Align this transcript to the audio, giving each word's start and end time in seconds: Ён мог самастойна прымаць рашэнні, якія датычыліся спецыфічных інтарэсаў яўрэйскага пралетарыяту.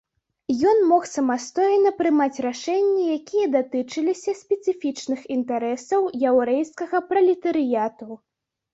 Ён 0.69 0.79
мог 0.91 1.03
самастойна 1.15 1.91
прымаць 1.99 2.41
рашэнні, 2.47 3.03
якія 3.17 3.51
датычыліся 3.59 4.37
спецыфічных 4.41 5.19
інтарэсаў 5.39 6.13
яўрэйскага 6.35 7.07
пралетарыяту. 7.15 8.15